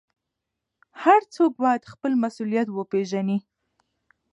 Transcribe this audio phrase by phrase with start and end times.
[1.03, 3.37] هر څوک باید خپل مسوولیت وپېژني.